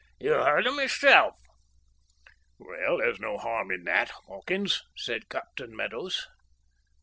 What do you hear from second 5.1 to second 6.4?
Captain Meadows.